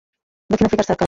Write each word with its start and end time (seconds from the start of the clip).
দক্ষিণ 0.49 0.65
আফ্রিকার 0.65 0.85
সার্কাস। 0.85 0.99